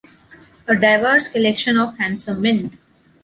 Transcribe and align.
A 0.65 0.73
diverse 0.75 1.27
collection 1.27 1.77
of 1.77 1.95
handsome 1.99 2.41
men 2.41 2.71